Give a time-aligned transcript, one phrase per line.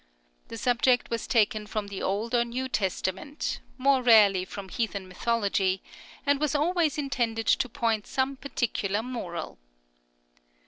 [0.47, 5.79] The subject was taken from the Old or New Testament, more rarely from heathen mythology,
[6.25, 9.59] and was always intended to point some particular moral.